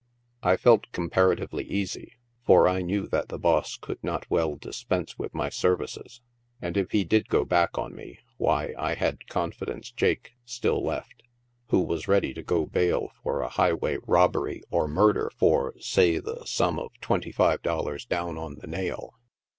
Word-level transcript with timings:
I 0.41 0.57
felt 0.57 0.91
comparatively 0.93 1.63
easy, 1.65 2.13
for 2.43 2.67
I 2.67 2.81
knew 2.81 3.07
that 3.09 3.29
the 3.29 3.37
boss 3.37 3.77
could 3.77 4.03
not 4.03 4.27
well 4.31 4.55
dispense 4.55 5.19
with 5.19 5.35
my 5.35 5.49
services, 5.49 6.21
and 6.59 6.75
if 6.75 6.89
he 6.89 7.03
did 7.03 7.29
go 7.29 7.45
back 7.45 7.77
on 7.77 7.93
me, 7.93 8.17
why 8.37 8.73
I 8.79 8.95
had" 8.95 9.27
Confidence 9.27 9.91
Jake" 9.91 10.31
still 10.43 10.83
left, 10.83 11.21
who 11.67 11.81
was 11.81 12.07
ready 12.07 12.33
to 12.33 12.41
go 12.41 12.65
bail 12.65 13.11
for 13.21 13.41
a 13.41 13.49
high 13.49 13.73
way 13.73 13.99
robbery 14.07 14.63
or 14.71 14.87
murder 14.87 15.31
for, 15.37 15.75
say, 15.79 16.17
the 16.17 16.45
sum 16.45 16.79
of 16.79 16.99
twenty 16.99 17.31
five 17.31 17.61
dollars 17.61 18.03
down 18.03 18.39
on 18.39 18.55
the 18.55 18.65
nail. 18.65 19.13